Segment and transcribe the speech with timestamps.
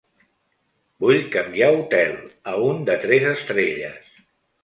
[1.03, 2.15] Vull canviar hotel,
[2.53, 4.09] a un de tres estrelles.